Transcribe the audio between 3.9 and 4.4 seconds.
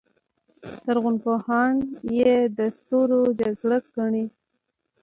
ګڼي.